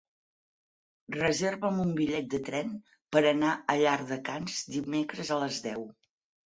[1.15, 2.73] Reserva'm un bitllet de tren
[3.17, 5.91] per anar a Llardecans dimecres a les deu.